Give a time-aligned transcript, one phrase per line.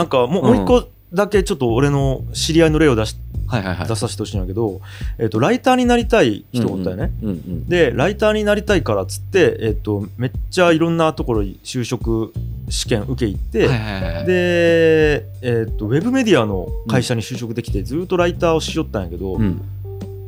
[0.00, 0.56] なんかもう,、うん。
[0.56, 3.16] もう一個だけちょっと俺の知り合いの例を出し
[3.46, 3.88] はいはいはい。
[3.88, 4.80] 出させてほしいんだけど、
[5.18, 12.32] えっとライターになりたい人おったよね、うんうんでライターになりたいからっつって、えっとめっちゃいろんなところに就職
[12.68, 19.60] 試験受け行って、はいはいはいはいで、えっとウェブメディアの会社に就職できてずっとライターをしよったんやけど、うん。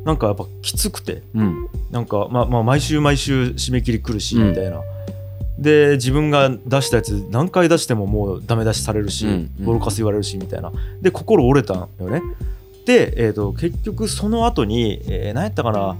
[0.03, 1.69] なんかやっぱきつくてうん。
[1.91, 4.49] なんか、まあ、まあ毎週毎週締め切り来るしうん。
[4.49, 4.81] みたいな、
[5.59, 9.65] で自分が出したやつ何回出してももうダメ出しされるし、うんうん。
[9.65, 10.71] ボロカス言われるしみたいな。
[11.01, 12.21] で心折れたんよね。
[12.85, 15.95] で、えー、と結局その後に、えー何やったかな、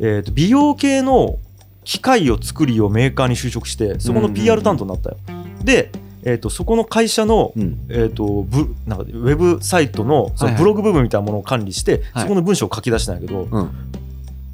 [0.00, 1.38] えー、と美容系の
[1.84, 4.34] 機械を作りをメーカーに就職してそこのうんうんうん。
[4.42, 5.16] PR 担当になったよ、
[5.62, 5.90] で、
[6.24, 7.78] えー、とそこの会社のうん。
[7.88, 10.62] えー、とブなんかウェブサイトのそはいはい。
[10.62, 12.22] のブログ部分みたいなものを管理して、はい。
[12.24, 13.70] そこの文章を書き出したんやけど、うん。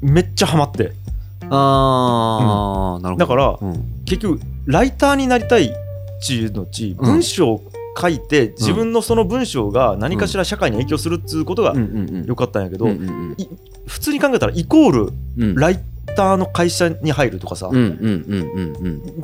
[0.01, 0.93] めっちゃハマって。
[1.49, 3.25] ああ、なるほど。
[3.25, 5.69] だからうん結局ライターになりたいっ
[6.25, 11.75] ていうのち文章を書いて、自分のその文章が何かしら社会に影響するっつうことが
[12.25, 12.87] よかったんやけど、
[13.85, 15.79] 普通に考えたらイコールライ
[16.15, 17.69] ターの会社に入るとかさ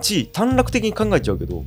[0.01, 1.63] ち短絡的に考えちゃうけど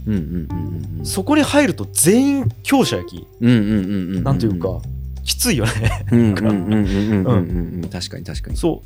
[1.02, 3.26] そこに入ると全員強者やき。
[3.40, 4.80] なんというか。
[5.24, 6.04] きついよね。
[6.10, 8.56] うん、確かに確かに。
[8.56, 8.82] そ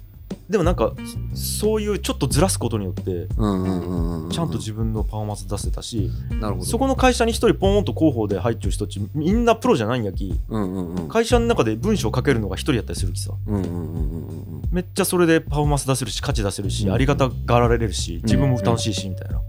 [0.49, 0.93] でもなんか
[1.35, 6.09] そういうちょっとずらすことによってちゃんと自分のパフォーマンス出せたし、
[6.41, 6.67] なるほど。
[6.67, 10.39] そこの会社に一人ポーンと広報で入っちゃう人たちみんなプロじゃないんやき。
[10.49, 13.33] うんうんうん会社の中で文章書けるのが一人やったりするきさ。
[13.47, 16.93] うんめっちゃそれでパフォーマンス出せるし価値出せるし、うん。
[16.93, 19.41] ありがたがられるし自分も楽しいしみたいな、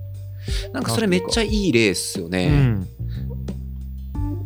[0.73, 2.88] なんかそれめっちゃいい例っすようねん。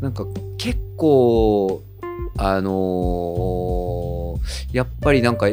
[0.01, 0.25] なんか
[0.57, 1.81] 結構
[2.37, 4.21] あのー
[4.73, 5.47] やっぱりなんか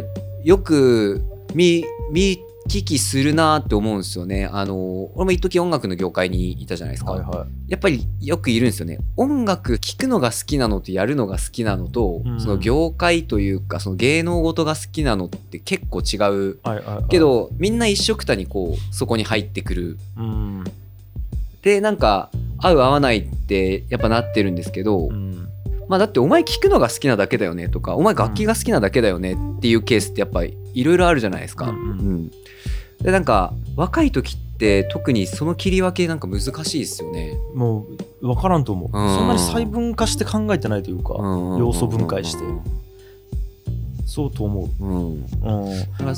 [0.48, 1.20] よく
[1.54, 4.48] 見見聞きするなって思うんですよね。
[4.50, 7.12] あのー俺も一時音楽の業界にいたじゃないですか。
[7.12, 8.98] はいはやっぱりよくいるんですよね。
[9.18, 16.58] 音楽聴くのが好きなのとやるのが好きなのと、うんその業界というかその芸能事が好きなのって結構違う。
[16.64, 20.64] いはいはいはいけどみんな一緒くたにこうそこに入ってくるうん
[21.60, 25.47] でなんか合う合わないってやっぱなってるんですけど、うん
[25.88, 31.70] まあだってお前聞くのが好きなだけだよねとかお前楽器が好きなだけだよねっていうケースってやっぱりいろいろあるじゃないですか。
[31.70, 31.76] うん。
[31.76, 31.88] うん。
[31.88, 32.30] うん
[33.02, 37.38] でなんか若い時って特にその切り分けなんか難しいですよね。
[37.54, 37.86] も
[38.20, 39.08] う分からんと思う、うん。
[39.14, 42.42] そんなに細分化して考えてないというか、要要素分解して。
[44.04, 45.10] そうと思う、うん。
[45.10, 45.24] うん、
[45.96, 46.14] だから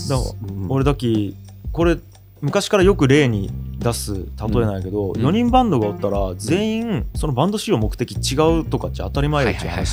[0.68, 1.36] 俺だき
[1.72, 1.98] これ
[2.40, 4.26] 昔からよく例に出す例え
[4.66, 5.12] なんやけど、ん。
[5.12, 9.90] 4人バンドがおったら全員そのバンド使用目的違うとかっちゃ当たり前はいはいはいよっ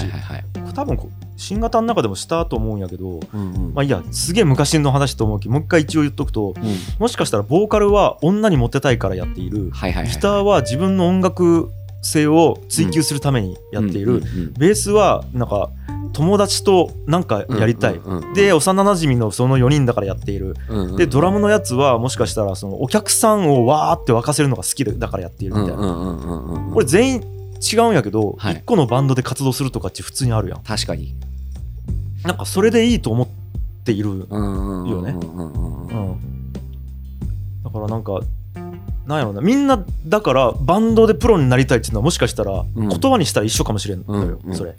[0.51, 0.61] てい。
[0.61, 3.73] う話多分こう新型の中でもしたと思うんやけどうんうん。
[3.73, 6.63] まあいいやすげえ昔の話と思うけどもう一回一応言っとくとうん。
[6.99, 9.71] もしかしたらボーカルは女にモテたいからやっている。
[9.71, 10.13] はいはいはい。
[10.13, 11.71] ギターは自分の音楽
[12.01, 14.21] 性を追求するためにやっている、
[14.57, 15.69] ベースはなんか
[16.13, 17.99] 友達となんかやりたい、
[18.35, 20.55] で幼なじみのその4人だからやっている。
[20.97, 27.23] でドラムのやつはもしかしたらそのお客さんをわーって沸かせるのが好きだからやっているみたいな、これ全員
[27.59, 28.55] 違うんやけど、はい。
[28.57, 30.63] 1個のバンドで活動するとかって普通にあるやん。
[30.63, 31.15] 確かに。
[32.23, 33.27] なんかそれでいいと思っ
[33.83, 35.15] ている、よね。
[37.63, 38.19] だからなんか
[39.07, 39.41] なんやろな。
[39.41, 42.89] みんなだからバンドでプロになりたいっていうのはもしかしたらうん。
[42.89, 44.55] 言葉にしたら一緒かもしれんのよ、うんうん。
[44.55, 44.75] それ。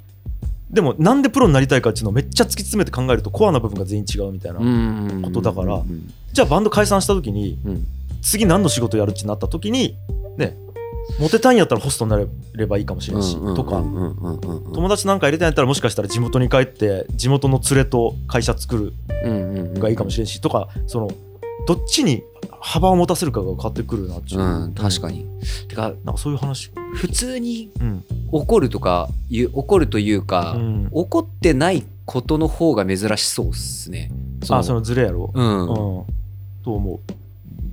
[0.71, 7.87] でもなんでプロになりたいかっていうのをめっちゃ突き詰めて考えるとコアな部分が全員違うみたいな、うんことだからうんじゃあバンド解散した時にうん。
[8.21, 9.97] 次何の仕事やるってなった時に
[10.37, 10.57] ね
[11.19, 12.21] モテたいんやったらホストにな
[12.55, 13.77] ればいいかもしれんし、とか。
[13.81, 18.93] 友達なんか入れたいんやったらもしかしたら地元に帰って地元の連れと会社作る
[19.81, 21.09] がいいかもしれんし、とかその
[21.69, 22.25] どっちに
[22.61, 25.27] 幅を持たせるかが変わってくるなっていう、うん確かに。
[25.69, 26.71] てかなんかそういう話。
[26.95, 34.11] 普通にうん、怒るとかいう怒るというか、うん、怒ってないことの方が珍しそうっすね。
[34.49, 35.67] あそのズレやろ、うん、うん、
[36.65, 37.01] と思う。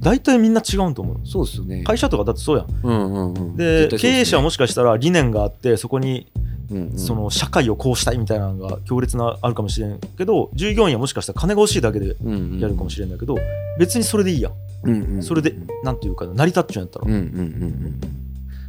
[0.02, 1.20] 大体みんな違うんと思う。
[1.26, 1.84] そうっすよね。
[1.84, 2.68] 会社とかだってそうやん。
[2.84, 6.28] うんうんうん、で、経営者はも、もしかしたら理念があってそこに
[6.72, 6.98] うんうん。
[6.98, 13.38] その社会をこうしたいみたいなのが強烈なあるかもしれんけど従業員はもしかしたら金が欲しいだけでやるかもしれんだけど
[13.78, 14.54] 別にそれでいいやん。
[14.84, 17.06] うんうんうんそれでなんていうか成り立っちゃうんやったら。
[17.06, 17.22] うんうんう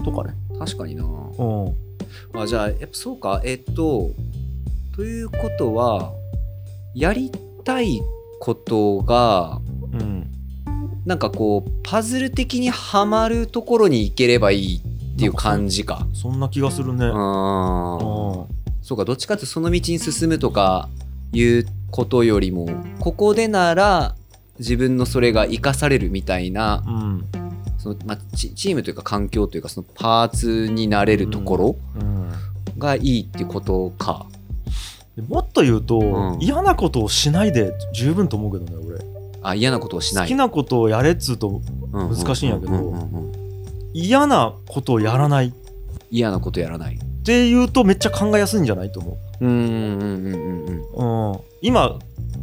[0.03, 0.35] んとかね。
[0.51, 1.05] うん確かにな。
[1.05, 2.41] うん。
[2.41, 3.43] あじゃあやっぱそうか。
[3.45, 4.11] えっと
[4.95, 6.13] ということは
[6.95, 7.31] やり
[7.65, 8.01] たい
[8.41, 9.61] ことが
[9.93, 10.27] うん。
[11.05, 16.07] なんかこうパズル的にはまるところに行ければいいっていう感じか。
[16.13, 18.47] そんな気がするねあうんー
[18.83, 20.89] そうかどっちかっていうとその道に進むとか
[21.33, 22.69] いうことよりも
[23.01, 24.15] ここでなら
[24.59, 27.25] 自分のそれが生かされるみたいなうん
[27.79, 32.33] そその、まあ、チチームというか環境というかそのパーツになれるところうん
[32.79, 34.27] がいいっていうことか。
[35.17, 38.99] でもっと言うと、うん嫌なことをしないで十分と思うけどね俺
[39.43, 40.25] あ嫌なことをしない。
[40.25, 43.46] 好きなことをやれっつうと難難しいんやけどうんうんうん
[43.99, 45.47] 嫌なことをやらない。
[45.47, 45.53] っ
[46.11, 46.99] 嫌なことやらない。
[47.25, 49.47] ていうとめっちゃ考えやすいんじゃないと思う。
[49.47, 51.99] んうんうんうんうんう、うん、今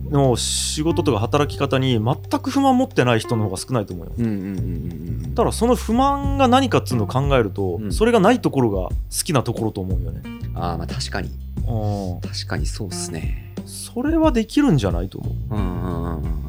[0.10, 4.14] の仕事とか働き方に全く不満持ってない人の方が少ないと思うよ。
[4.18, 7.94] うんうんうんうんうんただその不満が何かっつうのを考えると、うん。
[7.94, 10.22] それがないところが好きなところと思うよね、
[10.56, 11.30] ああまあ確かに。
[11.68, 13.54] うん、確かにそうっすね。
[13.66, 15.56] それはできるんじゃないと思う。
[15.56, 16.44] んうんうんうん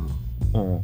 [0.54, 0.72] うん。
[0.72, 0.80] う、うん、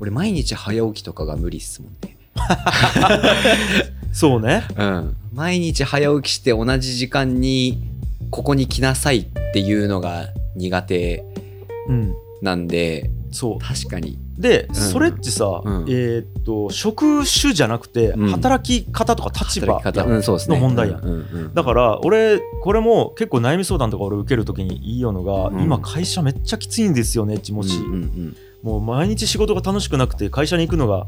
[0.00, 2.11] 俺毎日早起きとかが無理っすもんね。
[4.12, 4.64] そうね。
[4.76, 5.16] うん。
[5.32, 7.82] 毎日早起きして同じ時間に
[8.30, 11.24] ここに来なさいっていうのが苦手
[11.88, 12.66] うんなん。
[12.66, 13.58] でそう。
[13.58, 14.18] 確かに。
[14.36, 14.74] で、ん。
[14.74, 15.84] それってさ、うん。
[15.88, 18.30] えーっと職種じゃなくてうん。
[18.30, 19.80] 働き方とか立場。
[19.82, 21.00] の問題やん。
[21.00, 21.54] うんうんうん。
[21.54, 25.62] だから俺これも結構悩み相談とか俺受けるときに言いようのが、うん。
[25.62, 28.36] 今会社めっちゃきついんですよねちもし、うんうんうん。
[28.62, 31.06] もう毎日仕事が楽しくなくて会社に行くのが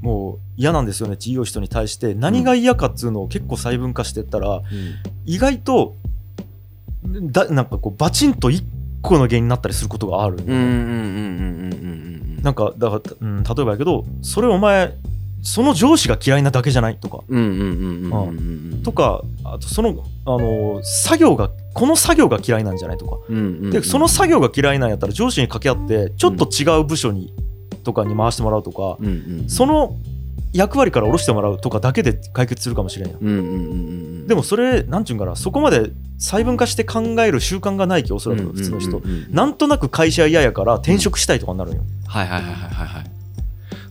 [0.00, 2.14] もう嫌なんですよねって言う人に対して。
[2.14, 4.62] 何が嫌かっつうのを結構細分化してったら
[5.26, 5.96] 意外と
[7.04, 8.62] だなんかこうバチンと1
[9.02, 12.42] 個の原因になったりすることがあるねうんうんうんうんうんうんうん。
[12.42, 14.94] なんかだから、うん、例えばやけどそれお前
[15.42, 16.96] その上司が嫌いなだけじゃない？
[16.96, 17.20] とか。
[17.28, 18.72] うんうんうんうんうんうん。
[18.72, 18.82] うん。
[18.82, 22.98] とかあとそのあの作業がこの作業が嫌いなんじゃない？
[22.98, 23.18] とか。
[23.28, 23.70] うんうんうん。
[23.70, 27.32] でその作業が嫌いなんやったら上司に掛け合ってちょっと違う部署に
[27.88, 29.48] とかに回してもらうとか、うんうんうん。
[29.48, 29.96] その
[30.52, 33.18] 役割から下ろしてもらうとかだけで解決するかもしれんやん。
[33.18, 43.04] うんうんでもそれなんちゅうんかなそこまで細分化して考える習慣がないきおそらく普通の人、うんうんなんとなく会社嫌やから転職したいとかになるんよ、はいはいはいはいはいはい。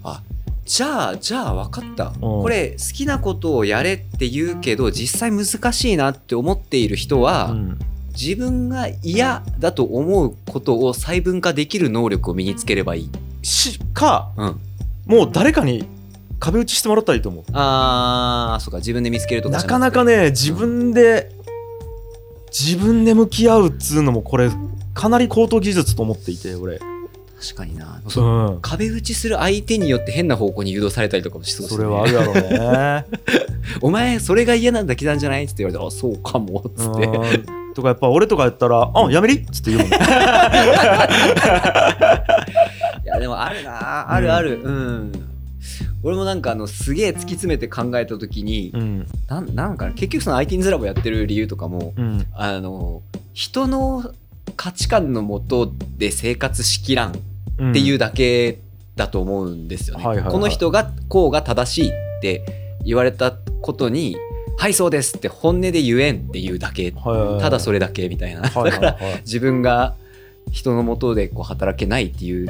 [0.04, 0.22] あ
[0.66, 2.20] じゃあじゃあ分かった、ん。
[2.20, 7.80] これ好きなことをやれって言うけど実際難しいなって思っている人は、うん。
[8.20, 13.10] 自分が嫌だと思うことを細分化できる能力を身につければいい、
[13.42, 14.60] しかうん、
[15.06, 15.86] もう誰かに
[16.40, 17.44] 壁打ちしてもらったらいいと思う。
[17.54, 18.78] あーそうか。
[18.78, 21.32] 自分で見つけるとかなかなかね自分で
[22.50, 24.50] 自分で向き合うっつうのもこれ
[24.94, 26.80] かなり高等技術と思っていて俺。
[27.40, 28.08] 確かにな、う
[28.54, 28.60] ん。
[28.64, 33.06] 壁打ちする相手によって変な方向に誘導されたりとかもしそうですそねれはあるやろうね。
[33.82, 37.06] お前それが嫌なんだけなんじゃないって言われてあそうかもっつって。
[37.06, 37.10] う
[37.72, 37.76] ん。
[37.76, 39.98] とかやっぱ俺とかやったら「あやめり!」っつって言うもんね。
[39.98, 40.00] い
[43.18, 45.12] やでもあるなあるあるうん、
[46.04, 49.08] 俺もなんかあのすげえ突き詰めて考えた時に、うん。
[49.28, 52.26] なんなんかな結局その IT ズラボやってる理由とかもうん。
[52.34, 53.02] あの
[53.34, 54.12] 人の
[54.56, 57.20] 価値観のもとで生活しきらん
[57.58, 57.72] うん。
[57.72, 58.60] っていうだけ
[58.96, 60.24] だと思うんですよね。
[60.30, 61.92] この人がこうが正しいっ
[62.22, 62.44] て
[62.86, 63.32] 言われた
[63.62, 64.16] ことに
[64.58, 66.92] 「はいそうです」って本音で言えんっていうだけ。
[66.92, 68.42] ただそれれだけみたいな。
[68.42, 69.96] はいだから自分が
[70.52, 72.48] 人のもとでこう働けないっていううん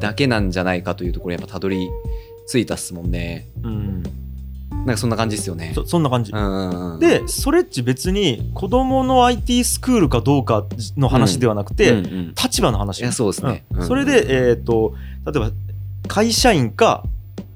[0.00, 1.88] だけなんじゃないかというところにやっぱたどり
[2.46, 3.46] 着いたっすもんね。
[3.62, 4.02] うん。
[4.70, 5.72] なんかそんな感じですよね。
[5.74, 6.32] そそんな感じ。
[6.32, 10.66] うんうんうん、でそれっち別に子供の IT スクールかどうか
[10.96, 12.34] の話ではなくて、うんうん。
[12.34, 13.00] 立場の話。
[13.00, 13.64] いやそうですね。
[13.70, 13.80] うん。
[13.80, 14.94] うんそれで、えー、と
[15.26, 15.50] 例えば
[16.06, 17.04] 会社員か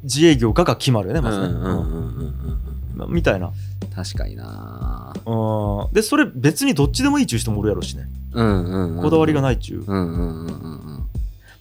[0.02, 3.50] 自営業かが決まるよねまずね、うんうんうんうんうんうんみたいな、
[3.94, 5.12] 確かにな。
[5.26, 8.06] うん、でそれ別にどっちでもいいっちゅう人もおるやろしね。
[8.32, 11.08] うんうんうんこだわりがいないっちゅう、うんうんうんうん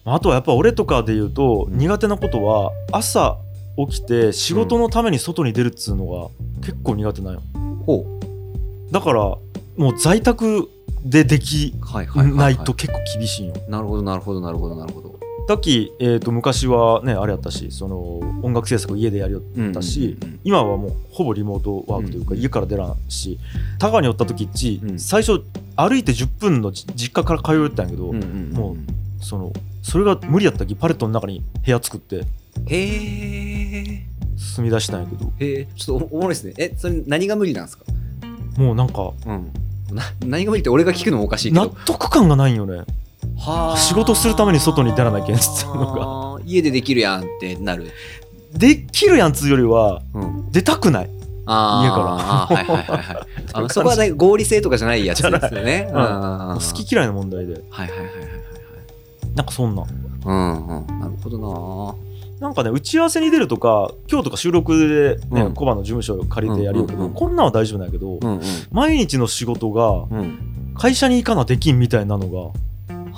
[0.04, 3.38] あとはやっぱ俺とかで言うと苦手なことは朝
[3.76, 6.28] 起きて仕事のために外に出るっつうのが
[6.60, 7.42] 結構苦手なんよ。
[7.54, 7.58] う。
[7.58, 8.20] んほ
[8.90, 9.20] だから
[9.76, 10.68] もう在宅
[11.04, 11.74] ででき
[12.36, 13.54] ないと結構厳しいんよ。
[13.68, 15.18] なるほどなるほどなるほどなるほど。
[15.48, 17.96] だっき、えー、と昔はねあれやったしその
[18.42, 23.38] 音楽制作家でやりよったし、今はもうほぼリモートワークというか、うん家から出らんし
[23.78, 24.98] 田川におった時っち、うん。
[24.98, 25.42] 最初
[25.76, 29.52] 歩いて10分のじ実家から通うったんやけど、うんうその
[29.82, 32.24] それが無理やったきパレットの中に部屋作ってへ
[32.70, 34.02] え
[34.36, 35.32] 住み出したんやけど。
[35.38, 36.54] へえちょっとおおもろいですね。
[36.58, 37.84] えそれ何が無理なんですか？
[38.56, 39.52] もうなんかうん。
[39.94, 42.84] な何が無理って俺が聞くのもおかしいけ納ど得感がないんよね。
[43.38, 45.92] はあ仕事するために外に出らなきゃいけんっつっての
[46.38, 46.42] が。
[46.44, 47.90] 家でできるやんってなる、
[48.52, 51.10] できるやんつうよりはうん、出たくない。
[51.46, 51.84] あー。
[51.84, 52.56] 家から。
[52.56, 55.88] はいはいはいはいあのそこはね合理性とかじゃないやつですよね。
[55.92, 57.62] 好き嫌いの問題で。
[57.70, 58.42] はいはいはいはいはい
[59.34, 59.82] なんかそんな。
[59.82, 59.90] はい
[60.24, 61.00] うんうん。
[61.00, 61.98] なるほど
[62.40, 62.48] な。
[62.48, 65.54] んかね打ち合わせに出るとか今日とか収録でね、うん。
[65.54, 67.14] コバの事務所を借りてやるよけど、うんうんうん。
[67.14, 68.40] こんなんは大丈夫なんやけど、なうん。
[68.70, 70.18] 毎日の仕事がうん。
[70.18, 72.52] うん会社に行かなできんみたいなのがは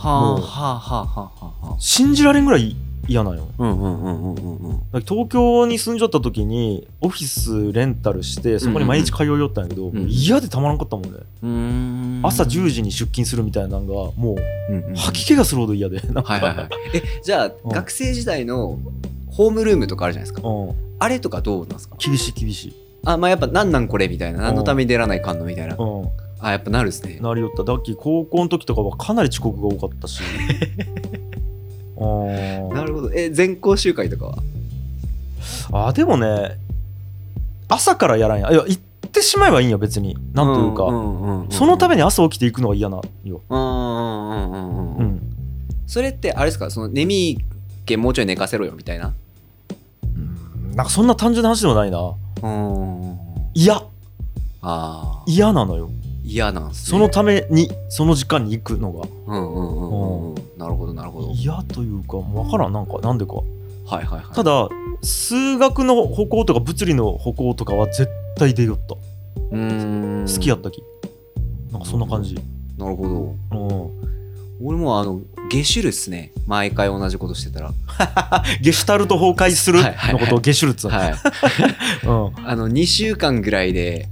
[0.05, 1.67] あはあはあはあはあ。
[1.71, 2.77] は信じられんぐらい
[3.09, 3.49] 嫌なんよ。
[3.59, 4.71] うんうんうんうんうんうん。
[4.71, 12.21] だから東京に住んじゃった時にオフィスレンタルしてそこに毎日通いよったんやけど、嫌でたまらんかったもんね、うーん。
[12.23, 16.69] 朝10時に出勤するみたいなのがもう吐き気がするほど嫌で なんか、はいはいはい。
[16.95, 17.71] えじゃあうん。
[17.71, 18.79] 学生時代の
[19.31, 20.49] ホームルームとかあるじゃないですか。
[20.49, 21.97] うん、あれとかどうなんですか？
[21.99, 24.43] 厳しい厳しい、あまあやっぱなんなんこれみたいな。
[24.43, 25.77] 何のために出らないかんのみたいな。
[25.77, 26.09] うん、
[26.39, 27.19] あやっぱなるですね。
[27.21, 27.65] なりよった。
[27.65, 30.21] だっき高校の時とかはかなり遅刻が多かったし。
[30.23, 31.24] う ん
[32.75, 33.13] なるほど。
[33.13, 34.37] え全校集会とか
[35.71, 35.89] は？
[35.89, 36.59] あでもね
[37.69, 38.51] 朝からやらんや。
[38.51, 40.17] いや行ってしまえばいいんや別に。
[40.33, 45.03] なんというか、んんうんうんそのために朝起きて行くのが嫌なよ、うんうんうんうんうん。
[45.03, 45.21] うん。
[45.87, 46.71] それってあれですか？
[46.71, 47.39] その眠い
[47.87, 49.13] けもうちょい寝かせろよみたいな？
[50.75, 52.15] なんかそんな単純な話でもないな。
[52.43, 53.19] うん。
[53.55, 53.83] 嫌。
[55.27, 55.91] 嫌なのよ
[56.25, 56.91] 嫌なんすね。
[56.91, 59.07] そのためにその時間に行くのが。
[59.27, 60.35] うんうんうんうんうん。
[60.59, 61.29] なるほどなるほど。
[61.29, 62.73] はい嫌というか分からん。
[62.73, 63.35] なんかなんでか。
[63.87, 64.69] はいはいただ
[65.03, 68.95] 数学の歩行とか物理の歩行とかは絶対出よった。
[69.51, 70.27] うーん。
[70.27, 70.83] 好きやったき
[71.71, 72.35] なんかそんな感じ。
[72.79, 73.59] なるほど。
[73.59, 73.73] う
[74.63, 74.67] ん。
[74.67, 76.33] 俺もあのゲシュルっすね。
[76.47, 77.73] 毎回同じことしてたら。
[78.63, 80.13] ゲシュタルト崩壊するはいはいはい。
[80.15, 81.15] のことをゲシュルツはい
[82.07, 82.49] うん。
[82.49, 84.09] あの2週間ぐらいで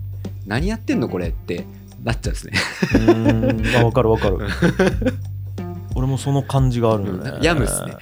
[0.46, 1.64] 何やってんのこれって
[2.02, 2.52] なっちゃうんですね。
[2.94, 3.76] うーん。
[3.76, 4.38] あ分かる分かる。
[5.94, 7.30] 俺もその感じがあるよね。
[7.30, 7.42] うん。
[7.42, 7.96] 病むっすね。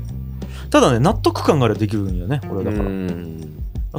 [0.00, 0.16] うん
[0.70, 3.40] ただね納得感があればできるんよね俺だかうらん。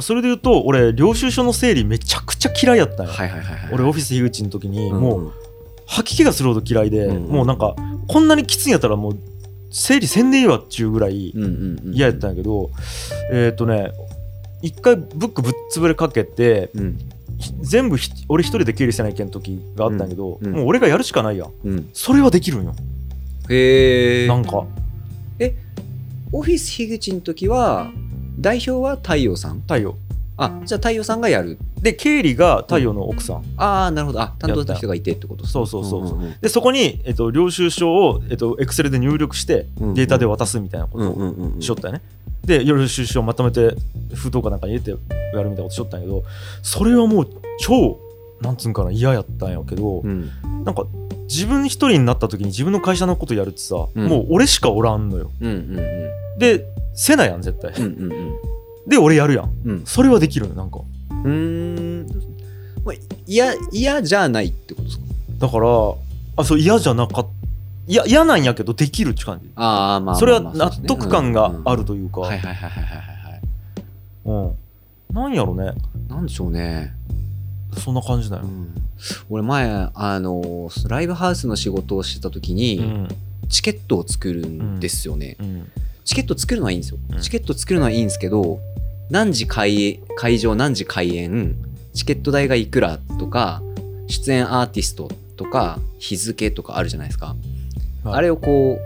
[0.00, 3.70] それで言うと俺領収書の整理めちゃくちゃ嫌いやったんよ、はいはいはいはい。
[3.72, 5.00] 俺オフィス樋口の時にうん。
[5.00, 5.32] もう
[5.86, 7.32] 吐き気がするほど嫌いで、うん。
[7.32, 7.74] もうなんか
[8.06, 9.18] こんなにきついんやったらもう
[9.70, 12.70] 整理せんでいいわっちゅうぐらいうんうんうん嫌やったんやけど、
[13.32, 13.92] えっ、とね
[14.62, 16.80] 一回ブックぶっ潰れかけてう
[17.60, 20.52] 全部ひ俺一人で経理せないけん時があったんやけど、うんうん。
[20.54, 21.52] もう俺がやるしかないやん。
[21.64, 21.90] うん。
[21.92, 22.74] それはできるんよ。
[23.48, 24.64] へえなんか。
[26.30, 27.90] オフィス樋口の時は
[28.38, 29.60] 代表は太陽さん？
[29.60, 29.96] 太陽。
[30.36, 31.58] あじゃあ太陽さんがやる。
[31.80, 34.20] で経理が太陽の奥さん、ああなるほど。
[34.20, 36.18] あ担当の人がいてってことそうそうそうそう。
[36.18, 41.62] んんでそこに、えっと領収書を、えっと、Excel で入力してうんデータで渡すみたいなこうんとをうんうんうん。
[41.62, 42.02] しよったよね、
[42.44, 43.74] で領収書をまとめて
[44.14, 46.24] 封筒かなんかに入れてやるみたいなことしよったんやけど
[46.62, 47.28] それはもう
[47.60, 47.98] 超
[48.40, 50.30] なんつうんかな嫌やったんやけど、うん。
[50.64, 50.86] なんか
[51.28, 54.06] 自分一人になった時に自分の会社のことやるってさ、うん。
[54.06, 55.30] もう俺しかおらんのよ。
[55.40, 55.82] うんうんう
[56.36, 56.38] ん。
[56.38, 56.64] で
[56.94, 58.34] せなやん絶対、うんうんうん。
[58.86, 59.50] で俺やるやん。
[59.64, 59.84] うん。
[59.84, 60.78] それはできるのなんか。
[61.10, 62.06] うーん。
[62.84, 62.94] まあ
[63.26, 65.04] 嫌嫌じゃないってことですか？
[65.38, 65.68] だから
[66.36, 67.37] あそう嫌じゃなかった
[67.88, 69.50] いや嫌なんやけどできるって感じ。
[69.56, 72.26] ああまあそれは納得感があるうんというか、うん。
[72.26, 73.40] はいはいはいはいはいはい。
[74.24, 74.32] う
[75.12, 75.14] ん。
[75.14, 75.72] なんやろね。
[76.08, 76.92] なんでしょうね。
[77.78, 78.74] そんな感じだよ、うん。
[79.30, 83.08] 俺前あのライブハウスの仕事をしてた時うにん。
[83.48, 85.70] チケットを作るんですよね、うん。
[86.04, 87.20] チケット作るのはいいんですよ、うん。
[87.20, 88.60] チケット作るのはいいんですけど
[89.08, 91.56] 何時開会場何時開演
[91.94, 93.62] チケット代がいくらとか
[94.08, 97.34] 出演アーティストとか日付とかあるじゃないですか、
[98.08, 98.18] はい。
[98.18, 98.78] あれをこ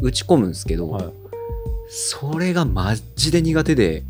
[0.00, 1.04] う打ち込むんですけど、はい、
[1.88, 4.02] それがマジで苦手で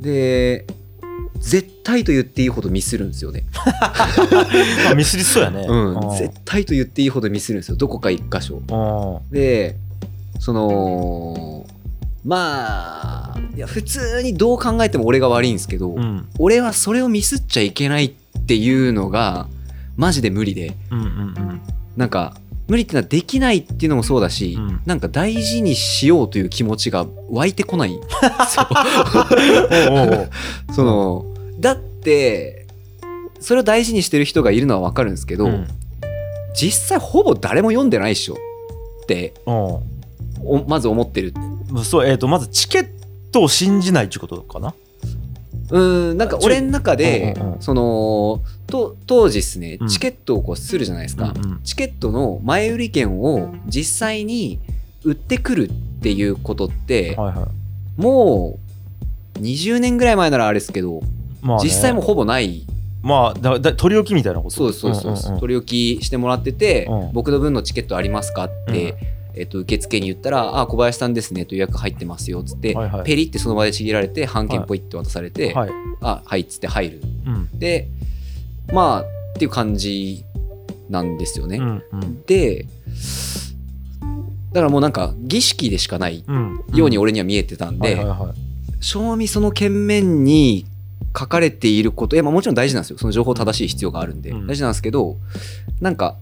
[0.00, 0.66] で
[1.38, 3.44] 絶対と言っていいほどミスるんですよね、
[4.90, 5.64] あミスりそうやね。
[5.66, 8.56] うん、絶対と言っていいほどミスるんですよどこか一箇所。
[8.56, 9.32] うん。
[9.32, 9.76] で
[10.38, 11.66] その
[12.24, 16.28] まあいや普通にどう考えても俺が悪いんですけど、うん。
[16.38, 19.48] 俺はそれをミスっちゃいけないっていうのが
[19.96, 20.76] マジで無理で。
[20.90, 21.60] うんうん。
[21.96, 22.36] なんか
[22.70, 24.80] 無理ってのはできないっていうのもそうだし、うん。
[24.86, 28.00] なんか大事にしようという気持ちが湧いてこない。
[30.72, 31.26] そ の
[31.58, 32.68] だって
[33.40, 35.66] それを大事にしてる人がいるのは分かるんですけど、うん。
[36.54, 38.34] 実際ほぼ誰も読んでないっしょ
[39.02, 39.34] って
[40.68, 41.34] まず思ってる。
[41.74, 42.88] んそうえっ、とまずチケッ
[43.32, 44.74] トを信じないっていうことかな
[45.70, 45.78] う
[46.14, 47.62] んなんか俺の中でうんうんうん。
[47.62, 49.88] そのと当時ですねうん。
[49.88, 54.58] チケットをこうするじゃないですか、うんうんチケットの前売り券を実際に
[55.04, 55.72] 売ってくるっ
[56.02, 57.48] ていうことってはいは
[57.98, 58.00] い。
[58.00, 58.58] も
[59.36, 61.02] う20年ぐらい前ならあれですけど
[61.42, 61.64] まあね。
[61.64, 62.66] 実際もうほぼない。
[63.02, 65.14] まあだだ取り置きみたいなことそうそうですそう。
[65.14, 65.40] ですんんん。
[65.40, 67.12] 取り置きしてもらっててうん。
[67.12, 68.96] 僕の分のチケットありますかって
[69.34, 73.04] えっと受付に言ったら「あ小林さんですね」と予約入ってますよっつってはいはい。
[73.04, 75.70] ペリってその場でちぎられて半券ポイって渡されてはい
[76.00, 77.02] 「あはい」っつって入る。
[77.26, 77.58] うん。
[77.58, 77.88] で
[78.72, 80.24] まあっていう感じ
[80.88, 81.58] なんですよね。
[81.58, 82.22] うんうん。
[82.26, 82.66] で
[84.52, 88.04] だからもうなんか儀式でしかないうんように俺には見えてたんで、
[88.80, 90.66] 正味その券面に
[91.16, 92.98] 書かれていることいやまあもちろん大事なんですよ。
[92.98, 94.46] その情報正しい必要があるんで、うん。
[94.46, 95.16] 大事なんですけど
[95.80, 96.16] なんか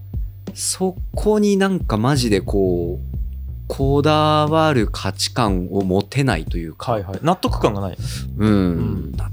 [0.53, 3.19] そこになんかマジでこう
[3.67, 7.19] こだわる価値観を持てないというか、はいはい。
[7.21, 7.97] 納得感がない。
[8.37, 9.29] うん、な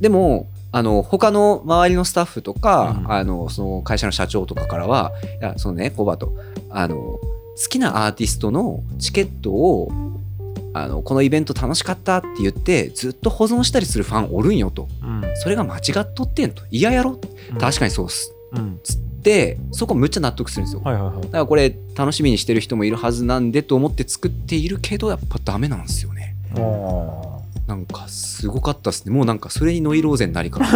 [0.00, 3.12] でもあの他の周りのスタッフとか、うん。
[3.12, 6.34] あのその会社の社長とかからはいやそのねコバと
[6.70, 7.20] あの好
[7.70, 9.90] きなアーティストのチケットを
[10.74, 14.88] あのこのイベント楽しかったって言ってずっと保存したりするファンおるんよと。
[15.02, 15.22] うん。
[15.36, 16.62] それが間違っとってんと。
[16.70, 17.20] 嫌やろ。
[17.58, 18.34] 確かにそうっす。
[18.52, 18.80] うん。
[18.82, 20.82] つってそこむっちゃ納得するんですよ。
[20.84, 21.22] はいはいはい。
[21.22, 26.36] だからこれ楽しみにしてる人もいるはずなんでと思って作っているけどやっぱダメなんですよね。
[27.66, 29.14] なんかすごかったっすね。
[29.14, 30.60] もうなんかそれにノイローゼになりか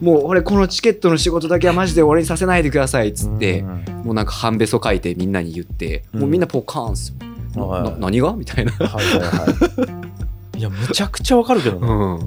[0.00, 3.66] もう俺このチケットの仕事だけはマジで俺にさせないでくださいっつって、うん。
[4.04, 6.20] もうなんか半べそ書いてみんなに言って、うん。
[6.20, 7.12] もうみんなポカーンっす
[7.56, 8.32] よ、はいな何が？
[8.32, 10.58] みたいな、はいはいはい。
[10.58, 12.18] いやむちゃくちゃわかるけどねうん、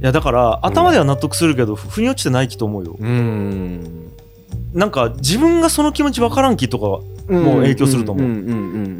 [0.00, 2.96] いやだから頭では納得するけど腑に落ちてない気と思うよ。
[2.98, 4.12] うん。
[4.72, 6.86] なんか自分がその気持ちわからん気とか
[7.32, 8.22] もう影響すると思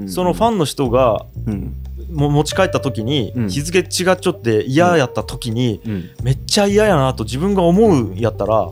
[0.04, 0.08] う。
[0.10, 1.74] そのファンの人がうん。
[2.12, 3.48] も持ち帰った時にうん。
[3.48, 6.10] 日付違っちゃって嫌やった時にうん。
[6.22, 8.70] めっちゃ嫌やなと自分が思うんやったら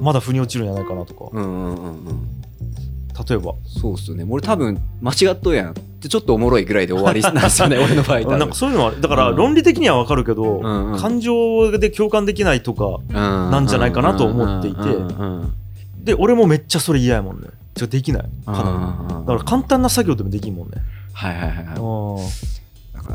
[0.00, 1.24] まだ腑に落ちるんじゃないかなとか。
[1.32, 2.37] うんうんうんうん
[3.28, 3.54] 例えば。
[3.66, 4.24] そうっすよね。
[4.28, 5.70] 俺多分間違っとうやん。
[5.70, 9.36] ってちょっとおもろいぐらいで終わりなんですよね俺の場合なんかそういうのはだからうん。
[9.36, 10.98] 論理的にはわかるけどうんうん。
[11.00, 14.80] 感情で共感できないとかななんじゃないかなと思っていて。
[16.04, 17.48] で俺もめっちゃそれ嫌やもんね。
[17.74, 18.22] ちょできない。
[18.46, 20.76] かなりだから簡単な作業でもできんもんね。
[21.12, 22.57] はいはいはい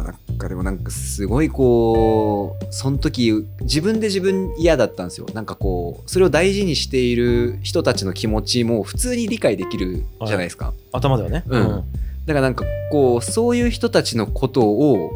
[0.01, 3.31] なんかでもなんかすごいこうその時
[3.62, 5.27] 自分で自分嫌だったんですよ。
[5.33, 11.43] なんかこうそれを大事にしている人たちの気持ちも普通に理解できるじゃないですか、頭ではね。
[11.47, 11.83] うん。
[12.25, 15.12] だからなんかこうそういう人たちのことを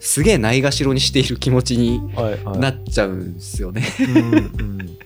[0.00, 2.00] すげえないがしろにしている気持ちに
[2.58, 4.98] なっちゃうんですよね、うんうん。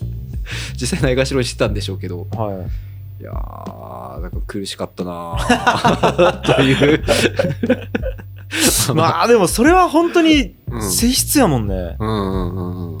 [0.80, 2.26] 実際ないがしろにしてたんでしょうけど。
[2.32, 2.91] はい
[3.22, 6.42] いやーなんか苦しかったなー。
[6.56, 7.04] という。
[8.96, 10.90] まあでもそれは本当にうん。
[10.90, 12.98] 性質やもんね、うん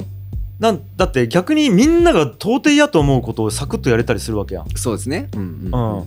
[0.96, 4.66] だって逆にみんなが到底やと思うことをサクッとやれたりするわけやん。
[4.76, 5.28] そうですね。
[5.34, 5.40] うん。
[5.40, 6.06] うんうんうん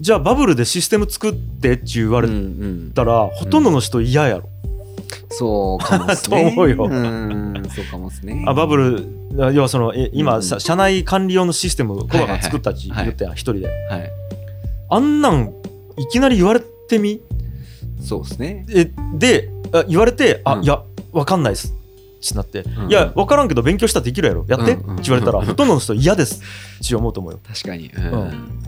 [0.00, 2.28] じゃあバブルでシステム作ってって言われ
[2.94, 4.48] たら、ほとんどの人嫌やろ、
[5.30, 6.42] そうかもっすね。
[6.44, 6.88] と思うよ。
[6.90, 8.44] うんそうかもっすね。
[8.46, 9.08] あバブル
[9.54, 10.42] 要はそのえ今、うん。
[10.42, 12.88] さ社内管理用のシステムコバが作ったってはい。
[12.90, 13.04] はいはい。
[13.06, 13.66] 言ったやん一人で。
[13.66, 14.10] はい。
[14.90, 15.52] あんなん
[15.96, 17.20] いきなり言われてみ？
[18.02, 18.66] そうですね。
[18.74, 20.64] えであ言われて「あ、うん。
[20.64, 20.82] いや
[21.12, 21.68] わかんないです」
[22.24, 22.90] ってなって「うん。
[22.90, 24.44] いやわからんけど勉強したらできるやろ。
[24.48, 24.90] やって」ってうん。
[24.90, 25.40] うん言われたら。
[25.40, 26.42] ほとんどの人嫌です。
[26.84, 27.40] って思うと思うよ。
[27.46, 28.60] 確かに、うん。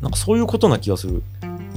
[0.00, 1.22] なんかそういうことな気がする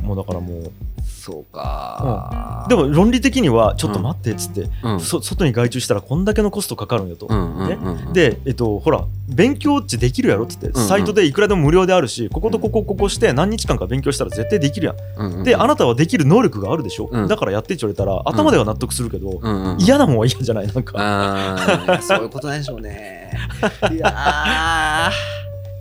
[0.08, 0.72] もうだからもう。
[1.06, 5.00] そうか、でも論理的にはちょっと待ってっつって、うん。
[5.02, 8.14] そ外に外注したらこんだけのコストかかるんよと、うんうんねうんうん。
[8.14, 10.88] でえっとほら勉強ってできるやろっつって、んうん。
[10.88, 17.28] サイトでいくらでも無料であるしこことここここして何日間か勉強したら絶対できるやん、うんうんであなたはできる能力があるでしょ、うん。
[17.28, 23.32] だからやってって言われたら頭では納得するけど、うんうん嫌なもんは嫌じゃないなんか、そういうことなんでしょうね。
[23.92, 24.08] いやー。
[24.10, 25.12] だか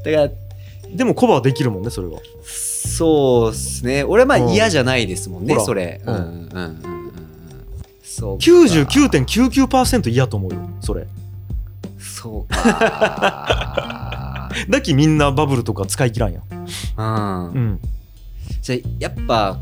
[0.05, 0.31] ら
[0.95, 2.21] でもコバはできるもんねそれは
[2.97, 4.05] そうっすね。
[4.05, 4.53] 俺はまあうん。
[4.53, 5.67] 嫌じゃないですもんねほら。
[5.67, 6.01] それ。
[6.05, 6.77] ううんんうんうんうんうん。
[8.03, 8.45] そうか。
[8.45, 11.07] 99.99%嫌と思うよそれ。
[11.99, 14.49] そうか。
[14.71, 16.43] だきみんなバブルとか使い切らんやん。
[16.97, 17.53] うん。
[17.53, 17.81] うん。
[18.63, 19.59] じゃあやっぱ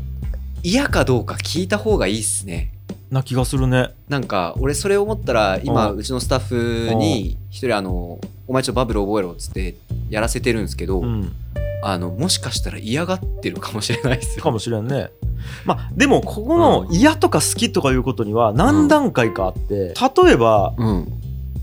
[0.63, 2.71] 嫌かどうか聞いた方がいいっすね。
[3.11, 3.89] な気がするね。
[4.07, 5.97] なんか俺それ思ったら今うん。
[5.97, 9.75] うちのスタッフに一人あの「お前ちょっとバブル覚えろ」っつって
[10.09, 11.31] やらせてるんですけど、うん
[11.87, 14.43] あのもしかしたら嫌がってるかもしれないですよ。
[14.43, 15.11] かもしれんね。
[15.65, 19.93] まあでもここの嫌とか好きとかいうことには何段階かあって
[20.25, 21.11] 例えばうん。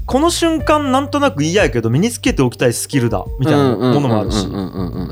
[0.05, 4.47] この瞬間なんとなく嫌やけど身につけておきたいスキルだみたいなものもあるし。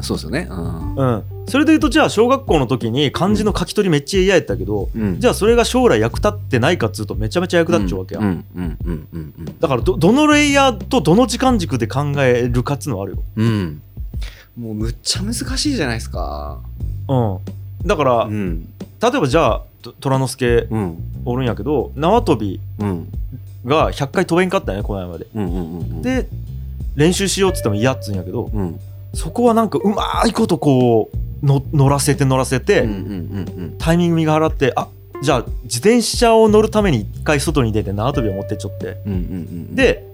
[0.02, 0.46] そうですよね。
[0.48, 0.94] うん。
[0.94, 1.24] うん。
[1.46, 5.18] それで言うとじゃあ小学校の時に漢字の書き取りめっちゃ嫌やったけどうん。
[5.18, 8.20] じゃあそれが将来役立ってないかっつうとめちゃめちゃ役立っちゃうわけや、
[9.58, 13.82] だからどどのレイヤーとどの時間軸で考えるかっつうのはあるよ、うん
[14.60, 16.58] もうむっちゃ難しいじゃないですか。
[17.08, 17.38] うん、
[17.86, 18.68] だから、うん。
[19.00, 20.98] 例えばじゃあと虎之助うん。
[21.24, 23.08] おるんやけど縄跳びうん。
[23.64, 25.26] が100回飛べんかったんやねこの間まで。
[25.34, 26.28] うんうんうんで
[26.96, 28.78] 練習しようっつっても嫌っつうんやけどうん。
[29.14, 31.10] そこはなんかうまいことこ
[31.42, 32.96] うの乗らせて乗らせて、うんうん
[33.58, 34.88] うんタイミング見計らってあ
[35.22, 38.98] じゃあ自転車を乗るために一回外に出て縄跳びを持ってっちゃって。
[39.06, 39.18] うんうんう
[39.72, 39.74] ん。
[39.74, 40.04] で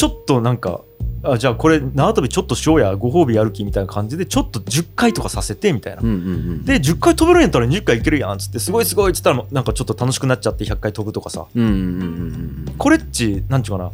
[0.00, 0.80] ちょっとなんか
[1.22, 6.00] あじゃあこれ縄跳びちょっとしようやご褒美やる気みたいな感じでちょっと10回とかさせてみたいな。
[6.00, 6.18] うんうんう
[6.52, 11.44] んで10回飛べるんやったら20回いけるやんっつってすごいすごいっつったらなんかちょっと楽しくなっちゃって100回飛ぶとかさ。
[11.54, 13.90] うんうんうんうんうんこれっちなんちゅうかな。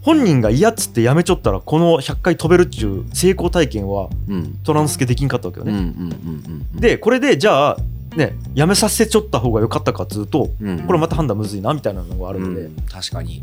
[0.00, 4.58] 本人が嫌っつってやめちょったらこの100回飛べるっちゅう成功体験はうん。
[4.64, 7.76] トランスケできんかったわけよね、うんうんでこれでじゃあ
[8.16, 13.42] ねやめさせちょった方が良かったかっつうとうんこれまた判断むずいなみたいなのがあるので、うん確かに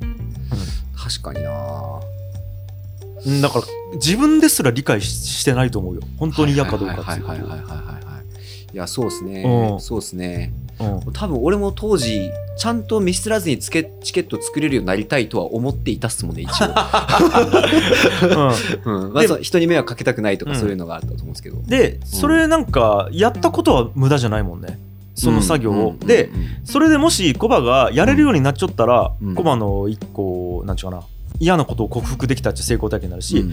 [1.02, 2.00] 確かにな。
[3.26, 6.02] うんだから自分ですら理解ししてないと思うよ。
[6.18, 7.56] 本当に嫌かどうかっつうとはいはいはいはい。
[7.56, 8.02] はいはいはい
[8.74, 9.44] いやそうですね。
[9.44, 9.82] うん。
[9.82, 10.54] そうですね。
[10.80, 11.14] うん。
[11.14, 16.68] 多分俺も当時ちゃんとミスらずにチケチケット作れるようになりたいとは思っていたっすもんね一応、
[18.86, 19.14] うん。
[19.14, 24.80] まあ、でそう人に迷惑かけたくないとかうんそういうのがあったと思うんですけど、でそれなんかやったことは無駄じゃないもんね
[25.22, 26.30] その作業を、で、
[26.64, 31.04] それでもしコバがやれるようになっちゃったら、コバの一個なんちゅうかな。
[31.40, 33.46] 嫌なことを克服できたって成功体験になるし、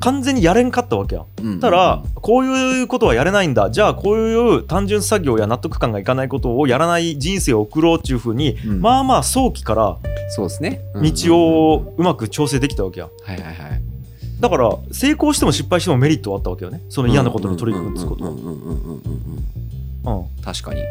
[0.00, 3.70] 完全にやれんかったわけや、ん、たらこういうことはやれないんだ。
[3.70, 9.96] じゃあこういう単純作業や納得感がいかないことをやらない人生を送ろうっていうふうに、まあまあ早期から
[10.94, 13.10] 道をうまく調整できたわけや、
[14.40, 16.82] だから成功しても失敗してもメリットはあったわけよね。
[16.88, 18.30] その嫌なことに取り組むってことは。
[20.42, 20.82] 確かに。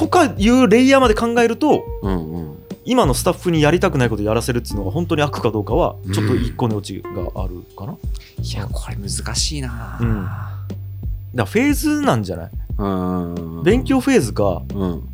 [0.00, 2.56] とかいうレイヤーまで考えるとうんうん。
[2.86, 7.98] 今のスタッフにやりたくないことやらせるっていうのが本当に悪かどうかはちょっと一個の余地があるかな、だか
[8.42, 9.98] いやこれ難しいな。
[10.00, 10.26] うん。
[11.34, 12.50] らフェーズなんじゃない？
[12.78, 15.08] うん勉強フェーズかうん。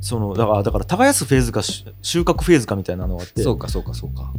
[0.00, 4.32] そのだからだから耕すフェーズかし収穫フェーズかみたいなのがあってそうかそうかそうか。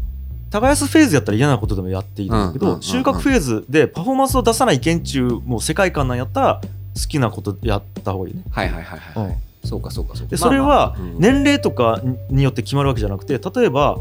[0.49, 2.83] 耕すフェーズやったら嫌なことでもやっていいんだけど、うんうんうんうん。
[2.83, 6.61] 収穫フェーズでパフォーマンスを出さない県中もう世界観なんやったら
[6.95, 9.33] 好きなことやった方がいいね、はいはいはいはい、はい。
[9.33, 10.31] うんそうかそうかそうか。
[10.31, 11.19] でそれはうん。
[11.19, 13.97] 年齢とかによって決まるわけじゃなくて例えば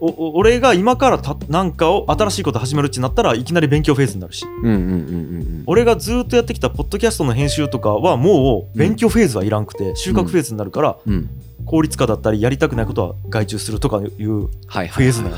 [0.00, 4.44] おお俺が今からたなんかを新しいこと始めるってなったらいきなり勉強フェーズになるし。
[4.44, 4.94] うんうんうんうんう
[5.40, 5.62] ん。
[5.66, 11.28] 俺がずっとやってきたポッドキャストの編集とかはもう勉強フェーズはいらんくて収穫フェーズになるからうん。
[11.64, 15.36] 効率化だったりやりたくないことは外注するとかいうはいフェーズなの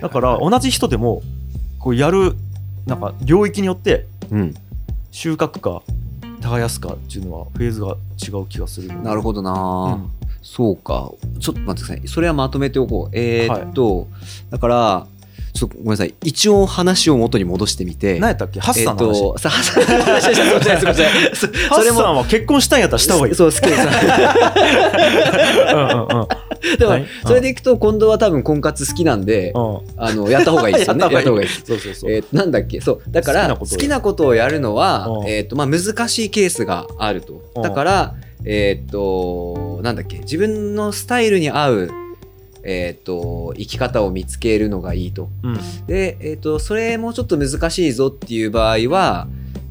[0.00, 1.22] だから同じ人でも
[1.80, 2.36] こうやる
[2.86, 4.54] なんか領域によってうん。
[5.10, 5.82] 収穫か
[6.42, 8.88] 耕すかっていうのはフェーズが違う気がする。
[9.02, 10.10] なるほどな、うん。
[10.42, 11.12] そうか。
[11.40, 12.08] ちょっと待ってください。
[12.08, 13.16] それはまとめておこう。
[13.16, 14.08] えー、っと、
[14.50, 15.06] だから
[15.54, 16.14] ちょっとごめんなさい。
[16.22, 18.18] 一応話を元に戻してみて。
[18.18, 18.60] 何やったっけ？
[18.60, 20.28] ハッサンの話、えーっとさハッサンの話。
[20.28, 23.34] でしたハッそれもサンは結婚したんやったらした方がいい。
[23.34, 23.82] そう好きです。
[25.74, 26.26] うんうんうん
[26.78, 27.06] でも、はい。
[27.26, 29.78] それでいくと近藤は多分婚活好きなんで、うん。
[29.96, 31.00] あのやった方がいいですよね。
[31.12, 31.48] やった方がいい。
[31.48, 32.80] そうそうそう、えーなんだっけ？
[32.80, 33.02] そう。
[33.10, 35.28] だから好好きなことをやるのは、うん。
[35.28, 37.42] えーとまあ、難しいケースがあると。
[37.56, 37.62] うん。
[37.62, 40.18] だからえっ、となんだっけ？
[40.18, 41.90] 自分のスタイルに合う
[42.64, 45.28] えー、と生き方を見つけるのがいいと。
[45.42, 45.58] うん。
[45.88, 49.26] で、えー、とそれもちょっと難しいぞっていう場合は、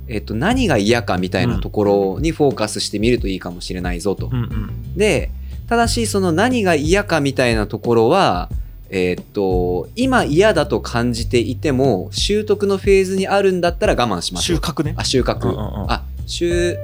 [0.10, 4.98] えー、と何が嫌かみたいなところにフォーカスしてみるといいかもしれないぞと、うんうん。
[4.98, 5.32] で
[5.72, 8.50] ただしその何が嫌かみたいなところは
[8.90, 14.94] えーっと今嫌だと感じていても習得のフェーズにあるんだったら我慢しましょう収穫ね。
[14.98, 15.90] あ収穫、うんうんうん。
[15.90, 16.76] あ収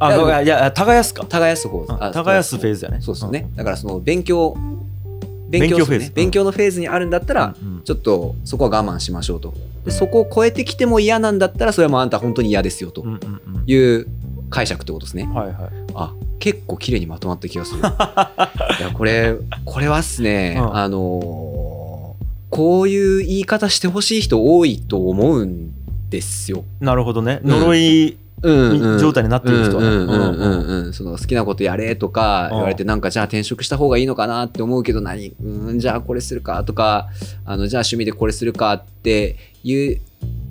[0.00, 1.24] あいや耕すか。
[1.24, 3.00] 耕す方うんあ耕すフェーズやね。
[3.00, 4.56] そうですよね、だからその勉強
[5.48, 6.10] 勉強勉強フェーズ。
[6.10, 7.82] 勉強のフェーズにあるんだったら、うんうん。
[7.84, 9.54] ちょっとそこは我慢しましょうと。
[9.84, 13.62] でそこを超えてきても嫌なんだったらそれはもうあんた本当に嫌ですよとうんうんうん。
[13.64, 14.08] いう
[14.50, 15.56] 解釈ってことですね、はいはい。
[15.94, 17.78] あ結構綺麗にまとまった気がする。
[17.78, 20.76] いやこれこれはっすね、うん。
[20.76, 25.70] あのーこういう言い方してほしい人多いと思うん
[26.10, 26.64] ですよ。
[26.80, 27.40] なるほどね。
[27.44, 27.50] うん。
[27.60, 30.92] 呪いうん状態になってる人はね。
[30.92, 32.56] 好きなことやれとかうん。
[32.56, 37.08] 言われてなんかじゃあ転職した方がいいのかなって思うけど何うんじゃあこれするかとか
[37.44, 40.00] あのじゃあ趣味でこれするかっていう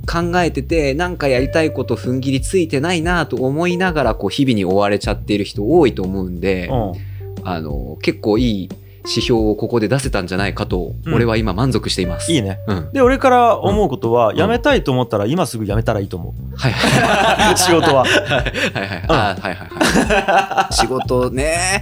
[0.06, 7.12] 考えててなんかやりたいこと踏ん切りついてないなと思いながらこう日々に追われちゃっている人多いと思うんで、うん。
[7.44, 8.70] あの結構いい
[9.04, 11.14] 指標をここで出せたんじゃないかと、うん。
[11.16, 12.32] 俺は今満足しています。
[12.32, 12.60] いいね。
[12.68, 14.38] うん、で俺から思うことはん。
[14.38, 16.56] 辞めたいと思ったら今すぐ辞めたらいいと思う。
[16.56, 16.72] はい。
[16.72, 18.04] は い仕事は。
[18.04, 19.04] はいはい。
[19.08, 20.74] あはいはいはい。
[20.74, 21.82] 仕事ね。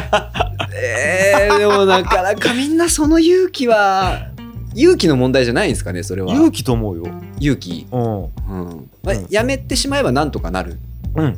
[0.74, 4.28] えー、でもなかなかみんなその勇気は
[4.74, 6.32] 勇気の問題じゃないんですかねそれは。
[6.32, 7.04] 勇気と思うよ。
[7.40, 8.24] 勇気、うん。
[8.24, 8.90] うん。
[9.02, 9.26] まあうん。
[9.30, 10.78] やめてしまえばなんとかなる。
[11.14, 11.36] うん。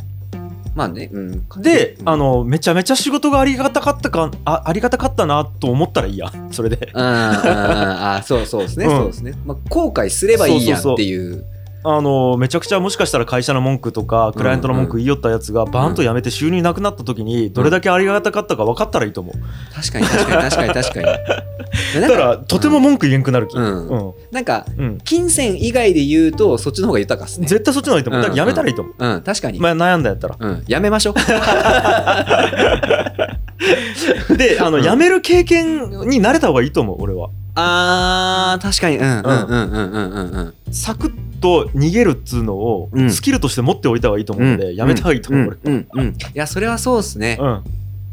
[0.75, 6.33] まあね、うん、で、うんあのめちゃめちゃ仕事がありがたかったかあありがたかったなと思ったらいいや。
[6.53, 6.91] それで。
[6.95, 7.15] うんうんうん。
[7.17, 8.91] あそうそうですね、うん。
[8.97, 11.45] そうですね、まあ、後悔すればいいやんっていう
[11.83, 19.37] あのめちゃくちゃもしかしたら会社の文句とかクライアントの文句言いよったやつがバーンと辞めて収入なくなった時にどれだけありがたかったか分かったらいいと思う。
[19.75, 21.07] 確かに確かに確かに確かに。
[22.03, 23.57] だからとても文句言えんくなる気。
[23.57, 23.89] うん。
[23.89, 24.13] うん。
[24.31, 24.99] なんかうん。
[25.05, 27.47] 金銭以外で言うとそっちの方が豊かっすね。
[27.47, 28.23] 絶対そっちの方がいいと思う。
[28.23, 28.95] だから辞めたらいいと思う。
[28.99, 29.23] うん。
[29.23, 30.37] 確かに、まあ悩んだやったら。
[30.39, 31.15] うん、やめましょう。
[34.37, 34.83] であのうん。
[34.83, 38.97] 辞める経験になれた方がいいと思う俺はあー確かに。
[38.99, 39.71] うんうんうん。
[39.71, 40.75] うんうんうんうん。
[40.75, 43.11] サクッと逃げるっつうのをうん。
[43.11, 45.59] スキルとして持っておいた方がいいと思うので、やめた方がいいと思う、これ。
[45.73, 46.01] うんうん。
[46.01, 47.39] うんいやそれはそうですね。
[47.41, 47.63] うん、うん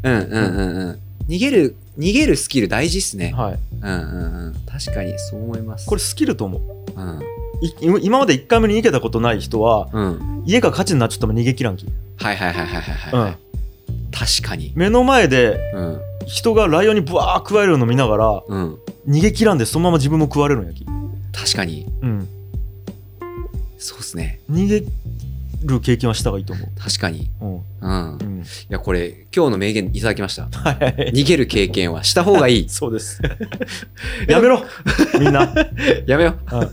[0.02, 0.98] うんうんうん。
[1.28, 3.32] 逃げる逃げるスキル大事っすね。
[3.36, 3.58] はい。
[3.82, 4.54] うんうんうん。
[4.66, 5.86] 確かにそう思います。
[5.86, 6.62] これスキルと思う。
[7.00, 7.20] うん。
[7.60, 10.42] い今まで1回目に逃げたことない人は、うん。
[10.46, 11.86] 家が火事になっちゃっても逃げ切らんき。
[12.18, 13.36] はいはいはいはいはいはい、うん。
[14.10, 14.72] 確かに。
[14.74, 20.84] 目の前でうん人がライオンにブワー食われるの見ながら、うん逃げ切らんでそのまま自分も食われるんやき。
[21.32, 22.28] 確かにうん。
[23.78, 24.84] そうっすね逃げ
[25.64, 27.44] る経験はした方がいいと思確かにう。
[27.44, 27.62] うん。
[27.80, 28.42] うんうん。
[28.42, 31.12] いやこれ今日の名言いただきましたはいはい。
[31.14, 33.22] 逃げる経験はした方がいい そうです。
[34.28, 34.62] やめろ
[35.18, 35.50] みんな。
[36.06, 36.70] やめよううんはい。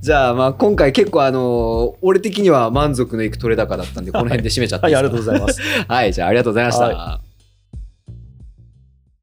[0.00, 5.60] じゃあまあ今回結構あのー俺的には満足のいく取れ高だったんでこの辺で締めちゃっていいはい、ありがとうございます。
[5.86, 7.20] はいじゃあありがとうございました、は